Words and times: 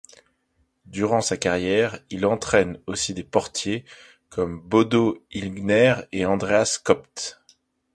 Durant 0.87 1.21
sa 1.21 1.37
carrière, 1.37 1.99
il 2.09 2.25
entraîne 2.25 2.81
aussi 2.87 3.13
des 3.13 3.23
portiers 3.23 3.85
comme 4.29 4.59
Bodo 4.59 5.23
Illgner 5.29 5.93
et 6.11 6.25
Andreas 6.25 6.81
Köpke. 6.83 7.35